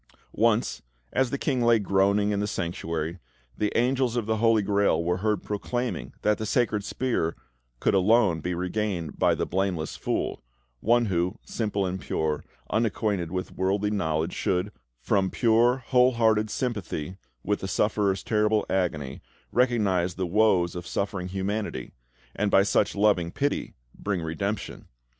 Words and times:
Once, 0.33 0.81
as 1.13 1.29
the 1.29 1.37
King 1.37 1.61
lay 1.63 1.77
groaning 1.77 2.31
in 2.31 2.39
the 2.39 2.47
Sanctuary, 2.47 3.19
the 3.55 3.71
angels 3.77 4.15
of 4.15 4.25
the 4.25 4.37
Holy 4.37 4.63
Grail 4.63 5.03
were 5.03 5.17
heard 5.17 5.43
proclaiming 5.43 6.11
that 6.23 6.39
the 6.39 6.45
sacred 6.47 6.83
spear 6.83 7.35
could 7.79 7.93
alone 7.93 8.39
be 8.39 8.55
regained 8.55 9.19
by 9.19 9.35
"The 9.35 9.45
Blameless 9.45 9.95
Fool," 9.95 10.41
one 10.79 11.05
who, 11.05 11.37
simple 11.45 11.85
and 11.85 12.01
pure, 12.01 12.43
unacquainted 12.71 13.29
with 13.31 13.55
worldly 13.55 13.91
knowledge, 13.91 14.33
should, 14.33 14.71
from 14.99 15.29
pure, 15.29 15.77
whole 15.77 16.13
hearted 16.13 16.49
sympathy 16.49 17.17
with 17.43 17.59
the 17.59 17.67
sufferer's 17.67 18.23
terrible 18.23 18.65
agony, 18.71 19.21
recognise 19.51 20.15
the 20.15 20.25
woes 20.25 20.73
of 20.75 20.87
suffering 20.87 21.27
humanity, 21.27 21.93
and 22.35 22.49
by 22.49 22.63
such 22.63 22.95
loving 22.95 23.29
pity 23.31 23.75
bring 23.93 24.23
redemption. 24.23 24.87